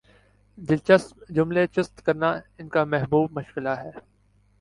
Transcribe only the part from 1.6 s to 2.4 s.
چست کرنا